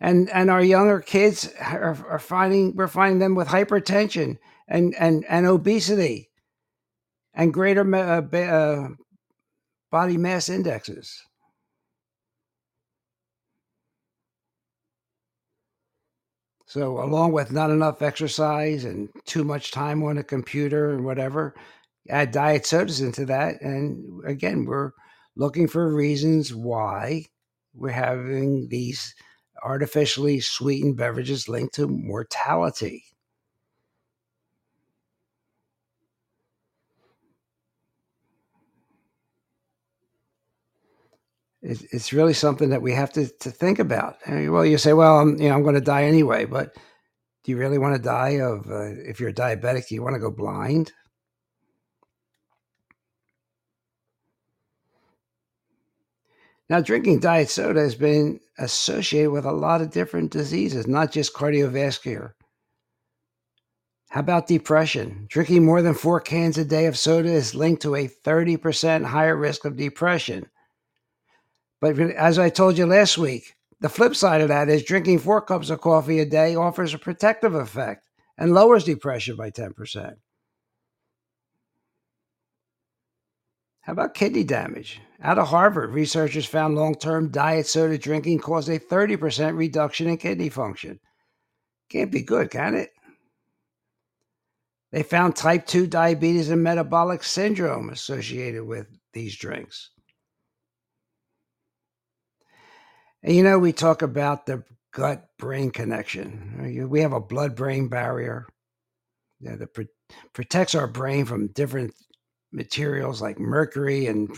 and 0.00 0.30
and 0.30 0.50
our 0.50 0.62
younger 0.62 1.00
kids 1.00 1.50
are, 1.60 2.06
are 2.08 2.18
finding 2.18 2.74
we're 2.76 2.86
finding 2.88 3.18
them 3.18 3.34
with 3.34 3.48
hypertension 3.48 4.38
and 4.68 4.94
and 4.98 5.24
and 5.28 5.46
obesity 5.46 6.30
and 7.34 7.52
greater 7.52 7.94
uh, 7.94 8.22
uh, 8.36 8.88
body 9.90 10.16
mass 10.16 10.48
indexes. 10.48 11.22
So, 16.68 17.02
along 17.02 17.32
with 17.32 17.50
not 17.50 17.70
enough 17.70 18.00
exercise 18.00 18.84
and 18.84 19.08
too 19.24 19.42
much 19.42 19.72
time 19.72 20.04
on 20.04 20.18
a 20.18 20.22
computer 20.22 20.90
and 20.94 21.04
whatever, 21.04 21.54
add 22.08 22.30
diet 22.30 22.64
sodas 22.66 23.00
into 23.00 23.24
that. 23.26 23.60
And 23.60 24.24
again, 24.24 24.64
we're 24.66 24.92
looking 25.36 25.66
for 25.66 25.92
reasons 25.92 26.54
why 26.54 27.24
we're 27.74 27.90
having 27.90 28.68
these 28.68 29.14
artificially 29.64 30.40
sweetened 30.40 30.96
beverages 30.96 31.48
linked 31.48 31.74
to 31.74 31.88
mortality. 31.88 33.04
It's 41.62 42.12
really 42.12 42.34
something 42.34 42.70
that 42.70 42.82
we 42.82 42.92
have 42.92 43.12
to, 43.14 43.28
to 43.38 43.50
think 43.50 43.78
about. 43.78 44.16
well, 44.26 44.64
you 44.64 44.78
say, 44.78 44.92
well, 44.92 45.18
I'm, 45.18 45.40
you 45.40 45.48
know, 45.48 45.54
I'm 45.54 45.62
going 45.62 45.74
to 45.74 45.80
die 45.80 46.04
anyway, 46.04 46.44
but 46.44 46.74
do 47.44 47.50
you 47.50 47.58
really 47.58 47.78
want 47.78 47.96
to 47.96 48.02
die 48.02 48.40
of, 48.40 48.70
uh, 48.70 48.90
if 49.08 49.18
you're 49.18 49.32
diabetic, 49.32 49.88
do 49.88 49.94
you 49.94 50.02
want 50.02 50.14
to 50.14 50.20
go 50.20 50.30
blind? 50.30 50.92
Now, 56.70 56.80
drinking 56.82 57.20
diet 57.20 57.48
soda 57.48 57.80
has 57.80 57.94
been 57.94 58.40
associated 58.58 59.30
with 59.30 59.46
a 59.46 59.52
lot 59.52 59.80
of 59.80 59.90
different 59.90 60.30
diseases, 60.30 60.86
not 60.86 61.10
just 61.10 61.32
cardiovascular. 61.32 62.32
How 64.10 64.20
about 64.20 64.46
depression? 64.46 65.26
Drinking 65.28 65.64
more 65.64 65.82
than 65.82 65.94
four 65.94 66.20
cans 66.20 66.58
a 66.58 66.64
day 66.64 66.86
of 66.86 66.98
soda 66.98 67.30
is 67.30 67.54
linked 67.54 67.82
to 67.82 67.94
a 67.94 68.08
30% 68.08 69.04
higher 69.04 69.36
risk 69.36 69.64
of 69.64 69.76
depression. 69.76 70.46
But 71.80 71.98
as 71.98 72.38
I 72.38 72.48
told 72.48 72.76
you 72.76 72.86
last 72.86 73.18
week, 73.18 73.54
the 73.80 73.88
flip 73.88 74.16
side 74.16 74.40
of 74.40 74.48
that 74.48 74.68
is 74.68 74.82
drinking 74.82 75.20
four 75.20 75.40
cups 75.40 75.70
of 75.70 75.80
coffee 75.80 76.18
a 76.18 76.26
day 76.26 76.56
offers 76.56 76.94
a 76.94 76.98
protective 76.98 77.54
effect 77.54 78.08
and 78.36 78.52
lowers 78.52 78.84
depression 78.84 79.36
by 79.36 79.50
10%. 79.50 80.16
How 83.80 83.92
about 83.92 84.14
kidney 84.14 84.44
damage? 84.44 85.00
Out 85.22 85.38
of 85.38 85.48
Harvard, 85.48 85.92
researchers 85.92 86.44
found 86.44 86.74
long 86.74 86.94
term 86.94 87.30
diet 87.30 87.66
soda 87.66 87.96
drinking 87.96 88.40
caused 88.40 88.68
a 88.68 88.78
30% 88.78 89.56
reduction 89.56 90.08
in 90.08 90.18
kidney 90.18 90.50
function. 90.50 91.00
Can't 91.88 92.12
be 92.12 92.22
good, 92.22 92.50
can 92.50 92.74
it? 92.74 92.90
They 94.92 95.02
found 95.02 95.36
type 95.36 95.66
2 95.66 95.86
diabetes 95.86 96.50
and 96.50 96.62
metabolic 96.62 97.22
syndrome 97.22 97.90
associated 97.90 98.64
with 98.64 98.88
these 99.12 99.36
drinks. 99.36 99.90
And 102.40 103.07
you 103.22 103.42
know, 103.42 103.58
we 103.58 103.72
talk 103.72 104.02
about 104.02 104.46
the 104.46 104.62
gut 104.92 105.28
brain 105.38 105.70
connection. 105.70 106.88
We 106.90 107.00
have 107.00 107.12
a 107.12 107.20
blood 107.20 107.56
brain 107.56 107.88
barrier 107.88 108.46
that 109.40 109.68
protects 110.32 110.74
our 110.74 110.86
brain 110.86 111.24
from 111.24 111.48
different 111.48 111.94
materials 112.52 113.20
like 113.20 113.38
mercury 113.38 114.06
and 114.06 114.34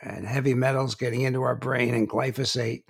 and 0.00 0.24
heavy 0.24 0.54
metals 0.54 0.94
getting 0.94 1.22
into 1.22 1.42
our 1.42 1.56
brain 1.56 1.92
and 1.92 2.08
glyphosate. 2.08 2.84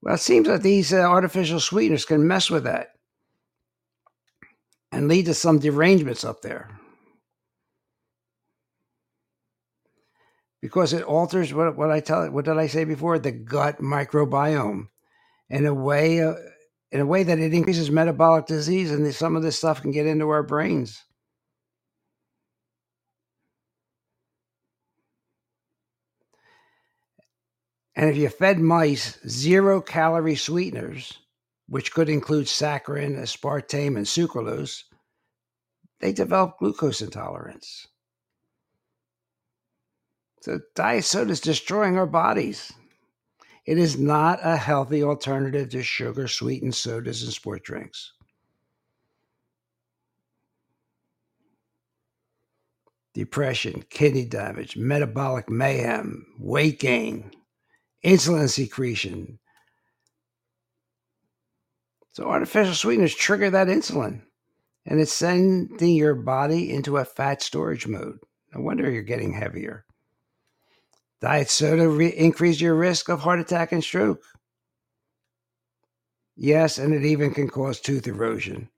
Well, 0.00 0.14
it 0.14 0.18
seems 0.18 0.46
that 0.46 0.62
these 0.62 0.92
uh, 0.92 0.98
artificial 0.98 1.58
sweeteners 1.58 2.04
can 2.04 2.26
mess 2.26 2.48
with 2.48 2.64
that 2.64 2.92
and 4.92 5.08
lead 5.08 5.26
to 5.26 5.34
some 5.34 5.58
derangements 5.58 6.24
up 6.24 6.40
there. 6.40 6.70
Because 10.62 10.92
it 10.92 11.02
alters 11.04 11.54
what, 11.54 11.76
what 11.76 11.90
I 11.90 12.00
tell 12.00 12.30
what 12.30 12.44
did 12.44 12.58
I 12.58 12.66
say 12.66 12.84
before 12.84 13.18
the 13.18 13.32
gut 13.32 13.78
microbiome 13.78 14.88
in 15.48 15.66
a 15.66 15.74
way 15.74 16.22
uh, 16.22 16.34
in 16.92 17.00
a 17.00 17.06
way 17.06 17.22
that 17.22 17.38
it 17.38 17.54
increases 17.54 17.90
metabolic 17.90 18.46
disease 18.46 18.90
and 18.90 19.14
some 19.14 19.36
of 19.36 19.42
this 19.42 19.58
stuff 19.58 19.80
can 19.80 19.90
get 19.90 20.06
into 20.06 20.28
our 20.28 20.42
brains. 20.42 21.02
And 27.94 28.08
if 28.08 28.16
you 28.16 28.28
fed 28.28 28.58
mice 28.58 29.18
zero 29.28 29.80
calorie 29.80 30.34
sweeteners, 30.34 31.18
which 31.68 31.92
could 31.92 32.08
include 32.08 32.46
saccharin, 32.46 33.16
aspartame, 33.18 33.96
and 33.96 34.06
sucralose, 34.06 34.84
they 36.00 36.12
develop 36.12 36.58
glucose 36.58 37.02
intolerance. 37.02 37.86
So, 40.40 40.60
diet 40.74 41.04
soda 41.04 41.32
is 41.32 41.40
destroying 41.40 41.98
our 41.98 42.06
bodies. 42.06 42.72
It 43.66 43.78
is 43.78 43.98
not 43.98 44.40
a 44.42 44.56
healthy 44.56 45.02
alternative 45.02 45.68
to 45.70 45.82
sugar 45.82 46.28
sweetened 46.28 46.74
sodas 46.74 47.22
and 47.22 47.32
sport 47.32 47.62
drinks. 47.62 48.12
depression, 53.12 53.84
kidney 53.90 54.24
damage, 54.24 54.76
metabolic 54.76 55.50
mayhem, 55.50 56.24
weight 56.38 56.78
gain, 56.78 57.30
insulin 58.04 58.48
secretion. 58.48 59.38
So, 62.12 62.24
artificial 62.24 62.74
sweeteners 62.74 63.14
trigger 63.14 63.50
that 63.50 63.66
insulin 63.66 64.22
and 64.86 65.00
it's 65.00 65.12
sending 65.12 65.94
your 65.94 66.14
body 66.14 66.70
into 66.70 66.96
a 66.96 67.04
fat 67.04 67.42
storage 67.42 67.86
mode. 67.86 68.18
No 68.54 68.62
wonder 68.62 68.90
you're 68.90 69.02
getting 69.02 69.32
heavier. 69.32 69.84
Diet 71.20 71.50
soda 71.50 71.88
re- 71.88 72.08
increase 72.08 72.60
your 72.60 72.74
risk 72.74 73.08
of 73.08 73.20
heart 73.20 73.40
attack 73.40 73.72
and 73.72 73.84
stroke. 73.84 74.22
Yes, 76.36 76.78
and 76.78 76.94
it 76.94 77.04
even 77.04 77.34
can 77.34 77.48
cause 77.48 77.80
tooth 77.80 78.06
erosion. 78.06 78.70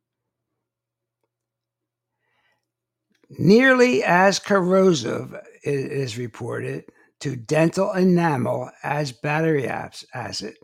Nearly 3.31 4.03
as 4.03 4.39
corrosive, 4.39 5.33
it 5.65 5.93
is 5.93 6.19
reported, 6.19 6.85
to 7.21 7.37
dental 7.37 7.93
enamel 7.93 8.71
as 8.83 9.13
battery 9.13 9.69
acid. 9.69 10.57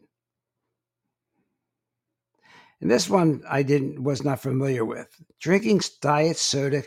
And 2.80 2.90
this 2.90 3.08
one 3.08 3.42
I 3.48 3.62
didn't 3.62 4.02
was 4.02 4.24
not 4.24 4.40
familiar 4.40 4.84
with. 4.84 5.08
Drinking 5.40 5.82
diet 6.00 6.36
soda 6.36 6.82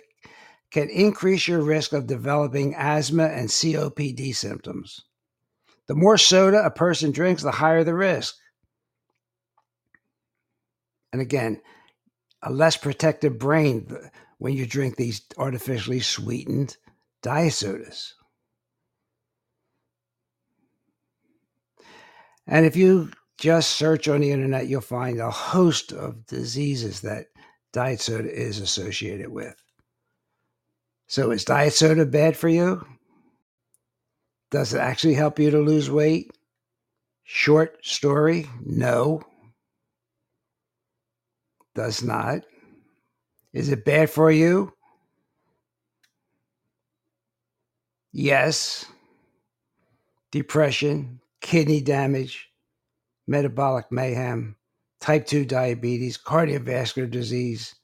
can 0.71 0.89
increase 0.89 1.47
your 1.47 1.61
risk 1.61 1.93
of 1.93 2.07
developing 2.07 2.73
asthma 2.75 3.25
and 3.25 3.49
COPD 3.49 4.33
symptoms. 4.35 5.01
The 5.87 5.95
more 5.95 6.17
soda 6.17 6.63
a 6.63 6.71
person 6.71 7.11
drinks, 7.11 7.43
the 7.43 7.51
higher 7.51 7.83
the 7.83 7.93
risk. 7.93 8.37
And 11.11 11.21
again, 11.21 11.61
a 12.41 12.51
less 12.51 12.77
protective 12.77 13.37
brain 13.37 13.93
when 14.37 14.53
you 14.53 14.65
drink 14.65 14.95
these 14.95 15.21
artificially 15.37 15.99
sweetened 15.99 16.77
diet 17.21 17.53
sodas. 17.53 18.15
And 22.47 22.65
if 22.65 22.75
you 22.75 23.11
just 23.37 23.71
search 23.71 24.07
on 24.07 24.21
the 24.21 24.31
internet, 24.31 24.67
you'll 24.67 24.81
find 24.81 25.19
a 25.19 25.29
host 25.29 25.91
of 25.91 26.25
diseases 26.25 27.01
that 27.01 27.27
diet 27.73 27.99
soda 27.99 28.31
is 28.31 28.59
associated 28.59 29.29
with. 29.29 29.60
So, 31.11 31.31
is 31.31 31.43
diet 31.43 31.73
soda 31.73 32.05
bad 32.05 32.37
for 32.37 32.47
you? 32.47 32.87
Does 34.49 34.73
it 34.73 34.79
actually 34.79 35.15
help 35.15 35.39
you 35.39 35.51
to 35.51 35.59
lose 35.59 35.91
weight? 35.91 36.31
Short 37.25 37.85
story 37.85 38.47
no. 38.63 39.21
Does 41.75 42.01
not. 42.01 42.43
Is 43.51 43.67
it 43.67 43.83
bad 43.83 44.09
for 44.09 44.31
you? 44.31 44.71
Yes. 48.13 48.85
Depression, 50.31 51.19
kidney 51.41 51.81
damage, 51.81 52.47
metabolic 53.27 53.91
mayhem, 53.91 54.55
type 55.01 55.25
2 55.25 55.43
diabetes, 55.43 56.17
cardiovascular 56.17 57.11
disease. 57.11 57.75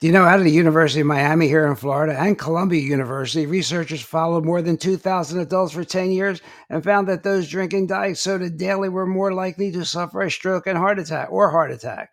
Do 0.00 0.06
you 0.06 0.14
know 0.14 0.24
out 0.24 0.38
of 0.38 0.46
the 0.46 0.50
University 0.50 1.02
of 1.02 1.06
Miami 1.08 1.46
here 1.46 1.66
in 1.66 1.76
Florida 1.76 2.18
and 2.18 2.38
Columbia 2.38 2.80
University, 2.80 3.44
researchers 3.44 4.00
followed 4.00 4.46
more 4.46 4.62
than 4.62 4.78
2,000 4.78 5.38
adults 5.38 5.74
for 5.74 5.84
10 5.84 6.10
years 6.10 6.40
and 6.70 6.82
found 6.82 7.06
that 7.08 7.22
those 7.22 7.50
drinking 7.50 7.86
diet 7.86 8.16
soda 8.16 8.48
daily 8.48 8.88
were 8.88 9.04
more 9.04 9.34
likely 9.34 9.70
to 9.72 9.84
suffer 9.84 10.22
a 10.22 10.30
stroke 10.30 10.66
and 10.66 10.78
heart 10.78 10.98
attack 10.98 11.30
or 11.30 11.50
heart 11.50 11.70
attack. 11.70 12.12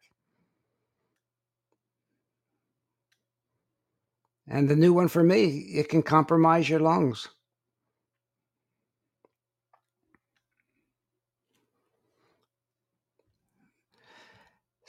And 4.49 4.67
the 4.67 4.75
new 4.75 4.91
one 4.91 5.07
for 5.07 5.23
me, 5.23 5.59
it 5.73 5.87
can 5.87 6.03
compromise 6.03 6.69
your 6.69 6.81
lungs. 6.81 7.29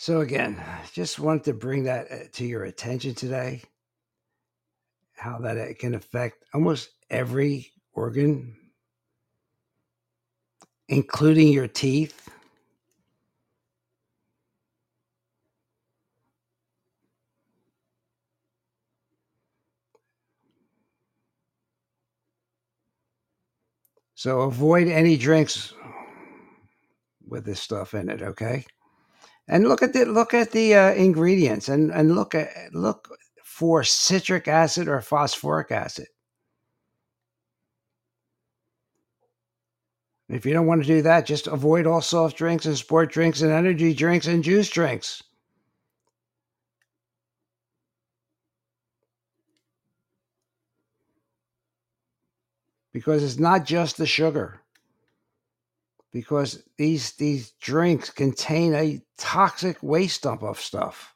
So, 0.01 0.21
again, 0.21 0.63
just 0.93 1.19
wanted 1.19 1.45
to 1.45 1.55
bring 1.55 1.83
that 1.85 2.11
uh, 2.11 2.17
to 2.33 2.47
your 2.47 2.65
attention 2.65 3.15
today 3.15 3.63
how 5.17 5.39
that 5.39 5.57
it 5.57 5.81
can 5.81 5.97
affect 5.97 6.45
almost 6.55 6.91
every 7.11 7.73
organ, 7.93 8.57
including 10.89 11.49
your 11.49 11.67
teeth. 11.67 12.29
So 24.15 24.43
avoid 24.43 24.87
any 24.87 25.17
drinks 25.17 25.73
with 27.27 27.45
this 27.45 27.61
stuff 27.61 27.95
in 27.95 28.09
it, 28.09 28.23
okay? 28.23 28.65
And 29.49 29.67
look 29.69 29.83
at 29.83 29.93
the 29.95 30.05
look 30.05 30.35
at 30.35 30.53
the 30.53 30.75
uh, 30.75 30.93
ingredients 30.93 31.69
and 31.69 31.91
and 31.91 32.15
look 32.15 32.35
at 32.35 32.49
look 32.73 33.09
for 33.43 33.83
citric 33.83 34.47
acid 34.47 34.89
or 34.89 35.01
phosphoric 35.01 35.73
acid. 35.73 36.07
If 40.29 40.45
you 40.45 40.53
don't 40.53 40.67
want 40.67 40.83
to 40.83 40.87
do 40.87 41.03
that, 41.03 41.25
just 41.27 41.47
avoid 41.47 41.87
all 41.87 42.03
soft 42.03 42.37
drinks 42.37 42.67
and 42.67 42.77
sport 42.77 43.11
drinks 43.11 43.41
and 43.41 43.51
energy 43.51 43.95
drinks 43.95 44.27
and 44.27 44.45
juice 44.45 44.69
drinks. 44.69 45.23
Because 52.93 53.23
it's 53.23 53.39
not 53.39 53.65
just 53.65 53.97
the 53.97 54.07
sugar 54.07 54.61
because 56.13 56.63
these 56.77 57.13
these 57.13 57.53
drinks 57.61 58.11
contain 58.11 58.75
a 58.75 59.01
toxic 59.17 59.77
waste 59.83 60.23
dump 60.23 60.43
of 60.43 60.61
stuff. 60.61 61.15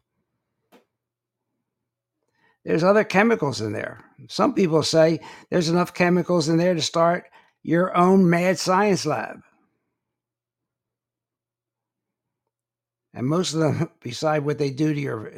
There's 2.64 2.85
other 2.85 3.05
chemicals 3.05 3.61
in 3.61 3.72
there. 3.72 4.05
Some 4.28 4.55
people 4.55 4.83
say 4.83 5.20
there's 5.50 5.68
enough 5.68 5.94
chemicals 5.94 6.48
in 6.48 6.59
there 6.59 6.74
to 6.74 6.83
start 6.83 7.24
your 7.62 7.96
own 7.96 8.28
mad 8.28 8.59
science 8.59 9.05
lab. 9.05 9.42
And 13.14 13.26
most 13.26 13.55
of 13.55 13.61
them, 13.61 13.90
beside 14.00 14.44
what 14.44 14.59
they 14.59 14.70
do 14.70 14.94
to 14.94 15.00
your 15.00 15.33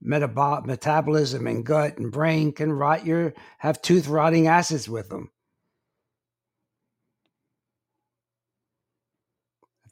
metabolism 0.00 1.46
and 1.46 1.64
gut 1.66 1.98
and 1.98 2.12
brain, 2.12 2.52
can 2.52 2.72
rot 2.72 3.04
your 3.04 3.34
have 3.58 3.82
tooth 3.82 4.06
rotting 4.08 4.46
acids 4.46 4.88
with 4.88 5.08
them. 5.08 5.30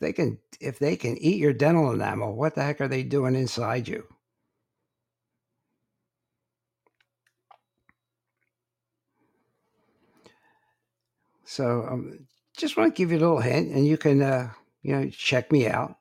They 0.00 0.12
can 0.12 0.38
if 0.60 0.78
they 0.78 0.96
can 0.96 1.16
eat 1.18 1.38
your 1.38 1.52
dental 1.52 1.92
enamel, 1.92 2.34
what 2.34 2.54
the 2.54 2.62
heck 2.62 2.80
are 2.80 2.88
they 2.88 3.02
doing 3.02 3.34
inside 3.34 3.88
you? 3.88 4.06
So 11.44 11.86
um, 11.90 12.26
just 12.56 12.76
want 12.76 12.94
to 12.94 12.98
give 12.98 13.10
you 13.10 13.18
a 13.18 13.20
little 13.20 13.40
hint, 13.40 13.72
and 13.74 13.86
you 13.86 13.96
can 13.98 14.22
uh, 14.22 14.50
you 14.82 14.92
know 14.94 15.10
check 15.10 15.52
me 15.52 15.68
out. 15.68 15.96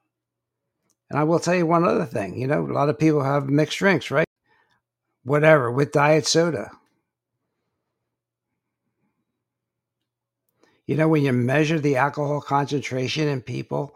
And 1.10 1.18
I 1.20 1.24
will 1.24 1.40
tell 1.40 1.56
you 1.56 1.66
one 1.66 1.86
other 1.86 2.06
thing. 2.06 2.40
You 2.40 2.48
know, 2.48 2.62
a 2.62 2.72
lot 2.72 2.90
of 2.90 3.00
people 3.00 3.24
have 3.24 3.50
mixed 3.50 3.80
drinks, 3.80 4.12
right? 4.12 4.28
Whatever 5.24 5.72
with 5.72 5.92
diet 5.92 6.28
soda. 6.28 6.72
You 10.90 10.96
know, 10.96 11.08
when 11.08 11.22
you 11.22 11.34
measure 11.34 11.80
the 11.80 11.98
alcohol 11.98 12.42
concentration 12.42 13.28
in 13.28 13.44
people, 13.44 13.96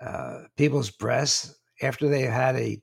uh, 0.00 0.42
people's 0.56 0.88
breasts 0.88 1.52
after 1.82 2.08
they've 2.08 2.30
had 2.30 2.54
a 2.54 2.80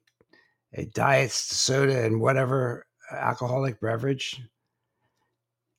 a 0.73 0.83
diet 0.87 1.31
soda 1.31 2.03
and 2.03 2.19
whatever 2.19 2.85
alcoholic 3.09 3.79
beverage, 3.79 4.41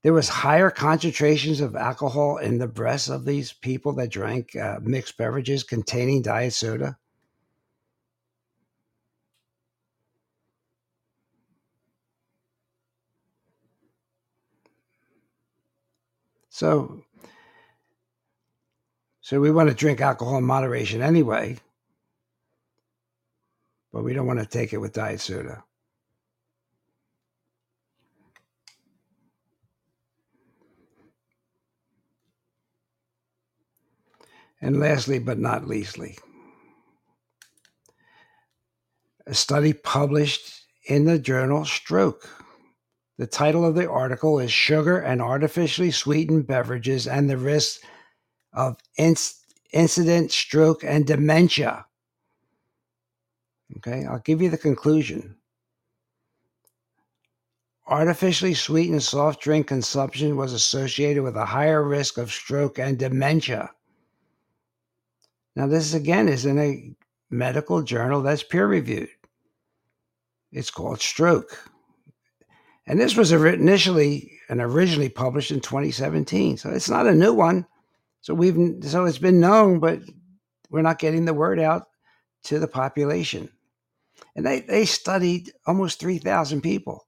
there 0.02 0.14
was 0.14 0.30
higher 0.30 0.70
concentrations 0.70 1.60
of 1.60 1.76
alcohol 1.76 2.38
in 2.38 2.56
the 2.56 2.66
breasts 2.66 3.10
of 3.10 3.26
these 3.26 3.52
people 3.52 3.92
that 3.92 4.08
drank 4.08 4.56
uh, 4.56 4.78
mixed 4.80 5.18
beverages 5.18 5.62
containing 5.62 6.22
diet 6.22 6.54
soda. 6.54 6.96
So 16.48 17.04
so 19.30 19.38
we 19.38 19.52
want 19.52 19.68
to 19.68 19.74
drink 19.76 20.00
alcohol 20.00 20.38
in 20.38 20.44
moderation 20.44 21.02
anyway, 21.02 21.56
but 23.92 24.02
we 24.02 24.12
don't 24.12 24.26
want 24.26 24.40
to 24.40 24.44
take 24.44 24.72
it 24.72 24.78
with 24.78 24.92
diet 24.92 25.20
soda. 25.20 25.62
And 34.60 34.80
lastly, 34.80 35.20
but 35.20 35.38
not 35.38 35.68
leastly, 35.68 36.18
a 39.28 39.34
study 39.34 39.72
published 39.72 40.64
in 40.86 41.04
the 41.04 41.20
journal 41.20 41.64
Stroke, 41.64 42.28
The 43.16 43.28
title 43.28 43.64
of 43.64 43.76
the 43.76 43.88
article 43.88 44.40
is 44.40 44.50
Sugar 44.50 44.98
and 44.98 45.22
Artificially 45.22 45.92
Sweetened 45.92 46.48
Beverages 46.48 47.06
and 47.06 47.30
the 47.30 47.36
Risk 47.36 47.82
of 48.52 48.76
Incident, 49.72 50.32
Stroke, 50.32 50.84
and 50.84 51.06
Dementia. 51.06 51.86
Okay, 53.76 54.04
I'll 54.04 54.18
give 54.18 54.42
you 54.42 54.50
the 54.50 54.58
conclusion. 54.58 55.36
Artificially 57.86 58.54
sweetened 58.54 59.02
soft 59.02 59.40
drink 59.40 59.66
consumption 59.66 60.36
was 60.36 60.52
associated 60.52 61.22
with 61.22 61.36
a 61.36 61.44
higher 61.44 61.82
risk 61.82 62.18
of 62.18 62.32
stroke 62.32 62.78
and 62.78 62.98
dementia. 62.98 63.70
Now, 65.56 65.66
this 65.66 65.94
again 65.94 66.28
is 66.28 66.46
in 66.46 66.58
a 66.58 66.94
medical 67.30 67.82
journal 67.82 68.22
that's 68.22 68.42
peer 68.42 68.66
reviewed. 68.66 69.08
It's 70.52 70.70
called 70.70 71.00
Stroke. 71.00 71.68
And 72.86 73.00
this 73.00 73.16
was 73.16 73.32
initially 73.32 74.38
and 74.48 74.60
originally 74.60 75.08
published 75.08 75.50
in 75.50 75.60
2017. 75.60 76.58
So 76.58 76.70
it's 76.70 76.90
not 76.90 77.06
a 77.06 77.14
new 77.14 77.32
one. 77.32 77.66
So 78.20 78.34
we've 78.34 78.84
so 78.84 79.04
it's 79.04 79.18
been 79.18 79.40
known, 79.40 79.80
but 79.80 80.00
we're 80.70 80.82
not 80.82 80.98
getting 80.98 81.24
the 81.24 81.34
word 81.34 81.58
out 81.58 81.88
to 82.44 82.58
the 82.58 82.68
population. 82.68 83.50
And 84.36 84.46
they, 84.46 84.60
they 84.60 84.84
studied 84.84 85.52
almost 85.66 86.00
3,000 86.00 86.60
people. 86.60 87.06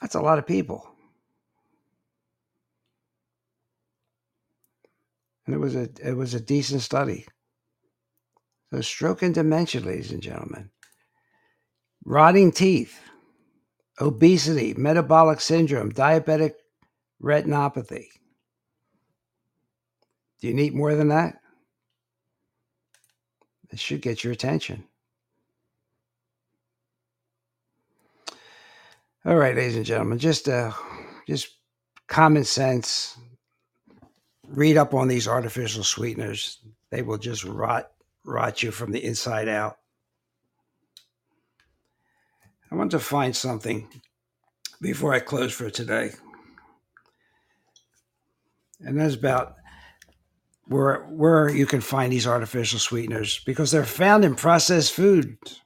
That's 0.00 0.14
a 0.14 0.20
lot 0.20 0.38
of 0.38 0.46
people. 0.46 0.88
And 5.46 5.54
it 5.54 5.58
was 5.58 5.74
a 5.74 5.88
it 6.02 6.14
was 6.14 6.34
a 6.34 6.40
decent 6.40 6.82
study. 6.82 7.26
So 8.70 8.82
stroke 8.82 9.22
and 9.22 9.34
dementia, 9.34 9.80
ladies 9.80 10.12
and 10.12 10.22
gentlemen. 10.22 10.70
Rotting 12.04 12.52
teeth, 12.52 13.00
obesity, 13.98 14.74
metabolic 14.74 15.40
syndrome, 15.40 15.90
diabetic 15.90 16.52
retinopathy. 17.22 18.08
Do 20.40 20.46
you 20.46 20.54
need 20.54 20.74
more 20.74 20.94
than 20.94 21.08
that? 21.08 21.40
It 23.70 23.78
should 23.78 24.00
get 24.00 24.24
your 24.24 24.32
attention. 24.32 24.84
All 29.24 29.36
right, 29.36 29.54
ladies 29.54 29.76
and 29.76 29.84
gentlemen, 29.84 30.18
just 30.18 30.48
uh, 30.48 30.72
just 31.26 31.48
common 32.06 32.44
sense. 32.44 33.18
Read 34.46 34.78
up 34.78 34.94
on 34.94 35.08
these 35.08 35.28
artificial 35.28 35.84
sweeteners; 35.84 36.60
they 36.90 37.02
will 37.02 37.18
just 37.18 37.44
rot 37.44 37.90
rot 38.24 38.62
you 38.62 38.70
from 38.70 38.92
the 38.92 39.04
inside 39.04 39.48
out. 39.48 39.76
I 42.70 42.76
want 42.76 42.90
to 42.92 42.98
find 42.98 43.36
something 43.36 43.88
before 44.80 45.12
I 45.12 45.20
close 45.20 45.52
for 45.52 45.68
today, 45.68 46.12
and 48.80 48.98
that's 48.98 49.14
about 49.14 49.57
where 50.68 51.00
where 51.04 51.48
you 51.48 51.66
can 51.66 51.80
find 51.80 52.12
these 52.12 52.26
artificial 52.26 52.78
sweeteners 52.78 53.40
because 53.44 53.70
they're 53.70 53.84
found 53.84 54.24
in 54.24 54.34
processed 54.34 54.92
foods. 54.92 55.62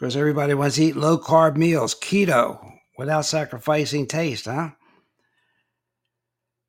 because 0.00 0.16
everybody 0.16 0.54
wants 0.54 0.76
to 0.76 0.84
eat 0.84 0.96
low 0.96 1.18
carb 1.18 1.56
meals, 1.56 1.94
keto, 1.94 2.72
without 2.96 3.26
sacrificing 3.26 4.06
taste, 4.06 4.46
huh? 4.46 4.70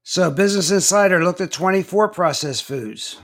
So, 0.04 0.30
Business 0.30 0.70
Insider 0.70 1.24
looked 1.24 1.40
at 1.40 1.52
24 1.52 2.10
processed 2.10 2.66
foods. 2.66 3.22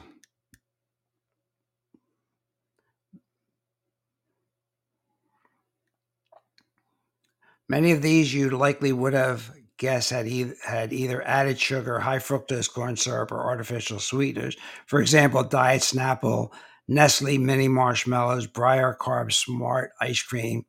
Many 7.67 7.91
of 7.91 8.01
these 8.01 8.33
you 8.33 8.49
likely 8.51 8.93
would 8.93 9.13
have 9.13 9.51
guessed 9.77 10.09
had, 10.09 10.27
e- 10.27 10.53
had 10.65 10.93
either 10.93 11.25
added 11.27 11.59
sugar, 11.59 11.99
high 11.99 12.19
fructose 12.19 12.71
corn 12.71 12.95
syrup, 12.95 13.31
or 13.31 13.43
artificial 13.43 13.99
sweeteners. 13.99 14.57
For 14.85 14.99
example, 15.01 15.43
Diet 15.43 15.81
Snapple 15.81 16.51
Nestle 16.87 17.37
mini 17.37 17.67
marshmallows, 17.67 18.47
Breyers 18.47 18.97
Carb 18.97 19.33
Smart 19.33 19.91
ice 19.99 20.21
cream. 20.21 20.65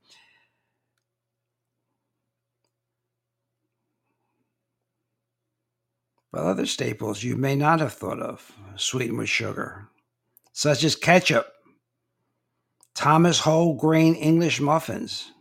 But 6.33 6.42
other 6.42 6.66
staples 6.66 7.23
you 7.23 7.37
may 7.37 7.57
not 7.57 7.81
have 7.81 7.92
thought 7.94 8.21
of, 8.21 8.53
sweetened 8.77 9.18
with 9.18 9.29
sugar, 9.29 9.88
such 10.53 10.85
as 10.85 10.97
ketchup, 10.97 11.47
Thomas 12.94 13.40
whole 13.40 13.75
grain 13.75 14.14
English 14.14 14.61
muffins. 14.61 15.33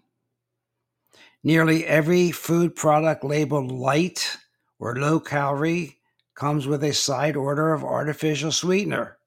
Nearly 1.43 1.86
every 1.86 2.32
food 2.32 2.76
product 2.76 3.23
labeled 3.23 3.71
light 3.71 4.38
or 4.80 4.95
low 4.95 5.19
calorie 5.19 5.97
comes 6.36 6.67
with 6.67 6.84
a 6.84 6.93
side 6.93 7.36
order 7.36 7.73
of 7.73 7.84
artificial 7.84 8.52
sweetener. 8.52 9.17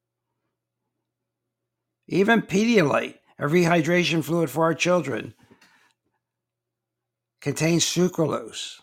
Even 2.07 2.41
Pedialyte, 2.41 3.15
a 3.39 3.45
rehydration 3.45 4.23
fluid 4.23 4.49
for 4.49 4.65
our 4.65 4.73
children, 4.73 5.33
contains 7.41 7.85
sucralose. 7.85 8.79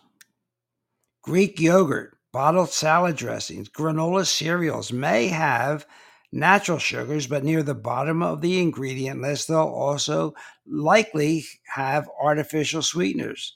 Greek 1.21 1.59
yogurt, 1.59 2.17
bottled 2.31 2.69
salad 2.69 3.15
dressings, 3.15 3.69
granola 3.69 4.25
cereals 4.25 4.91
may 4.91 5.27
have 5.27 5.85
natural 6.31 6.77
sugars, 6.77 7.27
but 7.27 7.43
near 7.43 7.63
the 7.63 7.75
bottom 7.75 8.21
of 8.21 8.41
the 8.41 8.59
ingredient 8.61 9.21
list, 9.21 9.47
they'll 9.47 9.57
also 9.59 10.33
likely 10.67 11.45
have 11.75 12.09
artificial 12.21 12.81
sweeteners. 12.81 13.55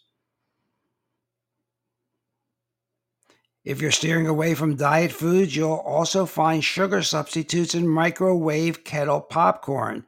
If 3.64 3.82
you're 3.82 3.92
steering 3.92 4.28
away 4.28 4.56
from 4.56 4.76
diet 4.76 5.12
foods, 5.12 5.56
you'll 5.56 5.84
also 5.86 6.26
find 6.26 6.62
sugar 6.64 7.02
substitutes 7.02 7.74
in 7.74 7.88
microwave 7.88 8.84
kettle 8.84 9.22
popcorn, 9.22 10.06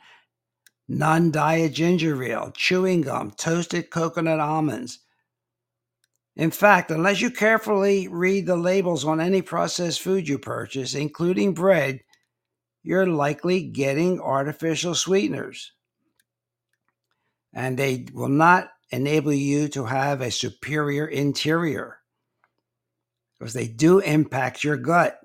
non 0.90 1.32
diet 1.32 1.74
ginger 1.74 2.22
ale, 2.22 2.52
chewing 2.52 3.02
gum, 3.02 3.32
toasted 3.32 3.90
coconut 3.92 4.42
almonds. 4.42 5.00
In 6.36 6.52
fact, 6.52 6.92
unless 6.92 7.22
you 7.22 7.32
carefully 7.32 8.10
read 8.10 8.46
the 8.46 8.58
labels 8.58 9.06
on 9.06 9.22
any 9.22 9.42
processed 9.42 10.02
food 10.02 10.28
you 10.28 10.38
purchase, 10.38 10.94
including 10.94 11.54
bread, 11.54 12.02
you're 12.86 13.08
likely 13.08 13.64
getting 13.64 14.22
artificial 14.22 14.94
sweeteners. 14.94 15.72
And 17.54 17.78
they 17.78 18.06
will 18.14 18.30
not 18.30 18.70
enable 18.92 19.34
you 19.34 19.68
to 19.70 19.86
have 19.86 20.22
a 20.22 20.30
superior 20.30 21.08
interior 21.08 21.98
because 23.40 23.54
they 23.54 23.68
do 23.68 24.00
impact 24.00 24.64
your 24.64 24.78
gut. 24.78 25.20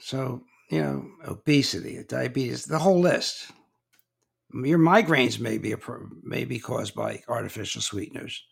So, 0.00 0.42
you 0.70 0.80
know, 0.80 1.06
obesity, 1.26 2.02
diabetes, 2.08 2.64
the 2.64 2.78
whole 2.78 3.00
list. 3.00 3.52
Your 4.54 4.78
migraines 4.78 5.38
may 5.38 5.58
be, 5.58 5.72
a, 5.72 5.78
may 6.22 6.44
be 6.44 6.58
caused 6.58 6.94
by 6.94 7.22
artificial 7.28 7.82
sweeteners. 7.82 8.44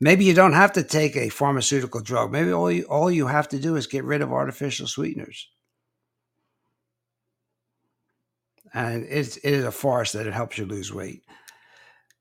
Maybe 0.00 0.24
you 0.24 0.34
don't 0.34 0.52
have 0.52 0.72
to 0.72 0.82
take 0.82 1.16
a 1.16 1.28
pharmaceutical 1.28 2.00
drug. 2.00 2.32
Maybe 2.32 2.52
all 2.52 2.70
you, 2.70 2.84
all 2.84 3.10
you 3.10 3.26
have 3.26 3.48
to 3.48 3.58
do 3.58 3.76
is 3.76 3.86
get 3.86 4.04
rid 4.04 4.22
of 4.22 4.32
artificial 4.32 4.86
sweeteners. 4.86 5.48
and 8.74 9.06
it's, 9.08 9.36
it 9.38 9.52
is 9.52 9.64
a 9.64 9.72
farce 9.72 10.12
that 10.12 10.26
it 10.26 10.32
helps 10.32 10.58
you 10.58 10.66
lose 10.66 10.92
weight. 10.92 11.22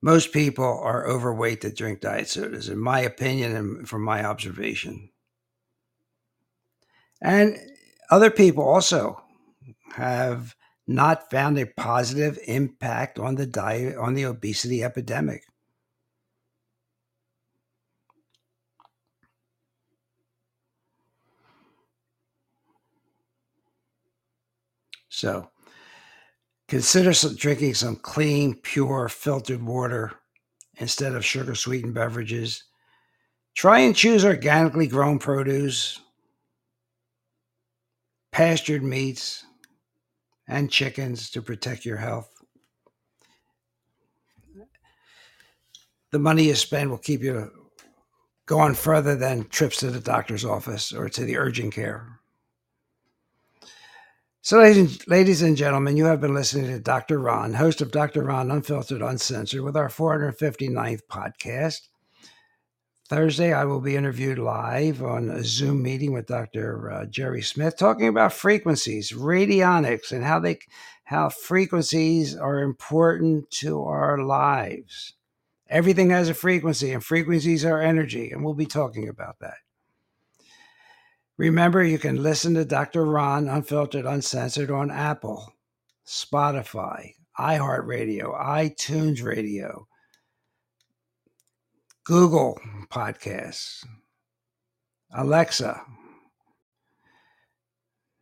Most 0.01 0.31
people 0.31 0.79
are 0.83 1.07
overweight 1.07 1.61
that 1.61 1.75
drink 1.75 2.01
diet 2.01 2.29
sodas, 2.29 2.69
in 2.69 2.79
my 2.79 3.01
opinion 3.01 3.55
and 3.55 3.89
from 3.89 4.03
my 4.03 4.23
observation. 4.23 5.09
And 7.21 7.57
other 8.11 8.29
people 8.29 8.63
also 8.63 9.21
have 9.93 10.55
not 10.87 11.29
found 11.29 11.59
a 11.59 11.65
positive 11.65 12.39
impact 12.47 13.19
on 13.19 13.35
the 13.35 13.45
diet 13.45 13.97
on 13.97 14.13
the 14.13 14.23
obesity 14.23 14.83
epidemic. 14.83 15.43
So, 25.09 25.49
Consider 26.67 27.13
some, 27.13 27.35
drinking 27.35 27.75
some 27.75 27.95
clean, 27.95 28.55
pure, 28.55 29.07
filtered 29.07 29.63
water 29.63 30.11
instead 30.77 31.15
of 31.15 31.25
sugar 31.25 31.55
sweetened 31.55 31.93
beverages. 31.93 32.63
Try 33.55 33.79
and 33.79 33.95
choose 33.95 34.25
organically 34.25 34.87
grown 34.87 35.17
produce, 35.17 35.99
pastured 38.31 38.83
meats, 38.83 39.45
and 40.47 40.71
chickens 40.71 41.29
to 41.31 41.41
protect 41.41 41.85
your 41.85 41.97
health. 41.97 42.31
The 46.11 46.19
money 46.19 46.43
you 46.43 46.55
spend 46.55 46.89
will 46.89 46.97
keep 46.97 47.21
you 47.21 47.51
going 48.45 48.73
further 48.73 49.15
than 49.15 49.49
trips 49.49 49.77
to 49.77 49.91
the 49.91 49.99
doctor's 49.99 50.45
office 50.45 50.93
or 50.93 51.09
to 51.09 51.25
the 51.25 51.37
urgent 51.37 51.73
care. 51.73 52.19
So, 54.41 54.59
ladies 55.07 55.41
and 55.41 55.57
gentlemen, 55.57 55.97
you 55.97 56.05
have 56.05 56.21
been 56.21 56.33
listening 56.33 56.67
to 56.67 56.79
Dr. 56.79 57.19
Ron, 57.19 57.53
host 57.53 57.81
of 57.81 57.91
Dr. 57.91 58.23
Ron 58.23 58.49
Unfiltered, 58.49 59.01
Uncensored, 59.01 59.61
with 59.61 59.75
our 59.75 59.89
459th 59.89 61.01
podcast. 61.11 61.89
Thursday, 63.09 63.53
I 63.53 63.63
will 63.63 63.79
be 63.79 63.95
interviewed 63.95 64.37
live 64.37 65.01
on 65.01 65.29
a 65.29 65.41
Zoom 65.41 65.81
meeting 65.81 66.11
with 66.11 66.27
Dr. 66.27 66.91
Uh, 66.91 67.05
Jerry 67.05 67.41
Smith, 67.41 67.77
talking 67.77 68.09
about 68.09 68.33
frequencies, 68.33 69.13
radionics, 69.13 70.11
and 70.11 70.25
how 70.25 70.39
they, 70.39 70.59
how 71.05 71.29
frequencies 71.29 72.35
are 72.35 72.59
important 72.59 73.49
to 73.51 73.81
our 73.83 74.17
lives. 74.17 75.13
Everything 75.69 76.09
has 76.09 76.27
a 76.27 76.33
frequency, 76.33 76.91
and 76.91 77.01
frequencies 77.01 77.63
are 77.63 77.81
energy, 77.81 78.31
and 78.31 78.43
we'll 78.43 78.53
be 78.53 78.65
talking 78.65 79.07
about 79.07 79.39
that. 79.39 79.57
Remember, 81.37 81.81
you 81.81 81.99
can 81.99 82.21
listen 82.21 82.55
to 82.55 82.65
Dr. 82.65 83.05
Ron 83.05 83.47
Unfiltered, 83.47 84.05
Uncensored 84.05 84.71
on 84.71 84.91
Apple, 84.91 85.53
Spotify, 86.05 87.13
iHeartRadio, 87.39 88.37
iTunes 88.37 89.23
Radio, 89.23 89.87
Google 92.07 92.57
Podcasts, 92.89 93.85
Alexa. 95.13 95.81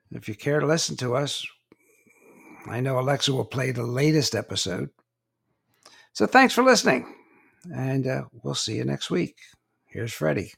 If 0.10 0.28
you 0.28 0.34
care 0.34 0.60
to 0.60 0.66
listen 0.66 0.98
to 0.98 1.16
us, 1.16 1.46
I 2.66 2.80
know 2.80 2.98
Alexa 2.98 3.32
will 3.32 3.46
play 3.46 3.70
the 3.70 3.84
latest 3.84 4.34
episode. 4.34 4.90
So 6.14 6.26
thanks 6.26 6.56
for 6.56 6.64
listening, 6.64 7.14
and 7.76 8.08
uh, 8.08 8.24
we'll 8.42 8.56
see 8.56 8.78
you 8.78 8.86
next 8.86 9.12
week. 9.12 9.36
Here's 9.86 10.12
Freddie. 10.12 10.54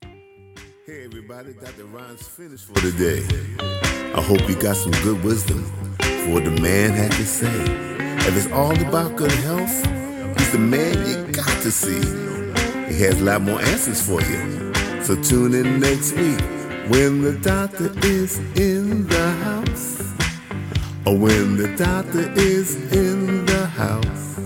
Hey 0.00 1.04
everybody, 1.04 1.52
Dr. 1.52 1.84
Ron's 1.84 2.26
finished 2.26 2.64
for 2.64 2.80
today. 2.80 3.26
I 4.14 4.22
hope 4.22 4.48
you 4.48 4.54
got 4.54 4.76
some 4.76 4.92
good 5.02 5.22
wisdom 5.22 5.64
for 6.00 6.32
what 6.32 6.44
the 6.44 6.58
man 6.62 6.92
had 6.92 7.12
to 7.12 7.26
say. 7.26 7.52
If 8.26 8.34
it's 8.38 8.50
all 8.52 8.72
about 8.88 9.16
good 9.16 9.32
health, 9.32 10.03
the 10.54 10.60
man 10.60 10.96
you 11.08 11.32
got 11.32 11.62
to 11.62 11.70
see. 11.72 11.98
He 12.86 13.02
has 13.02 13.20
a 13.20 13.24
lot 13.24 13.42
more 13.42 13.60
answers 13.60 14.00
for 14.00 14.20
you. 14.22 14.72
So 15.02 15.20
tune 15.20 15.52
in 15.52 15.80
next 15.80 16.12
week 16.12 16.40
when 16.88 17.22
the 17.22 17.36
doctor 17.42 17.90
is 18.06 18.38
in 18.54 19.04
the 19.08 19.30
house. 19.46 20.00
Or 21.06 21.18
when 21.18 21.56
the 21.56 21.74
doctor 21.76 22.30
is 22.36 22.76
in 22.92 23.44
the 23.46 23.66
house. 23.66 24.38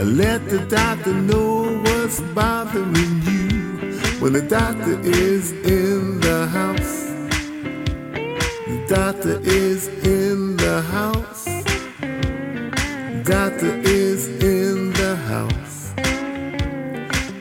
And 0.00 0.16
let 0.16 0.48
the 0.48 0.60
doctor 0.70 1.12
know 1.12 1.78
what's 1.84 2.22
bothering 2.32 3.20
you 3.28 4.00
when 4.20 4.32
the 4.32 4.46
doctor 4.48 4.98
is 5.00 5.52
in 5.52 6.18
the 6.20 6.46
house. 6.46 6.94
The 8.68 8.86
doctor 8.88 9.38
is 9.42 9.88
in 10.06 10.56
the 10.56 10.80
house. 10.80 11.44
The 11.44 13.22
doctor 13.22 13.72
is 13.84 14.05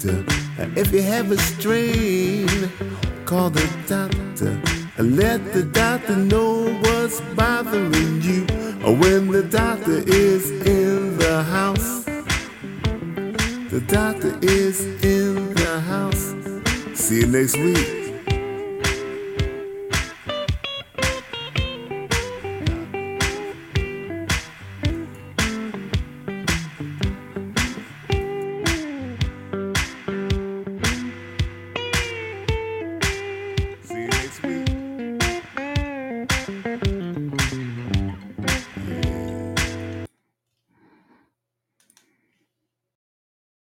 If 0.00 0.92
you 0.92 1.02
have 1.02 1.32
a 1.32 1.38
strain, 1.38 2.48
call 3.24 3.50
the 3.50 3.66
doctor. 3.88 4.60
Let 4.96 5.52
the 5.52 5.64
doctor 5.64 6.14
know 6.14 6.72
what's 6.82 7.20
bothering 7.34 8.22
you 8.22 8.46
when 9.00 9.28
the 9.28 9.42
doctor 9.42 9.98
is 10.06 10.50
in 10.50 11.18
the 11.18 11.42
house. 11.42 12.04
The 13.70 13.80
doctor 13.88 14.38
is 14.40 14.80
in 15.02 15.54
the 15.54 15.80
house. 15.80 16.34
See 16.94 17.20
you 17.20 17.26
next 17.26 17.56
week. 17.56 17.97